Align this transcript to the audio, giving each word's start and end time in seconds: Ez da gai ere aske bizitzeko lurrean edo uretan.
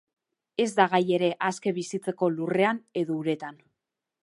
Ez 0.63 0.71
da 0.79 0.87
gai 0.93 1.01
ere 1.17 1.29
aske 1.51 1.75
bizitzeko 1.77 2.31
lurrean 2.39 2.83
edo 3.03 3.21
uretan. 3.21 3.63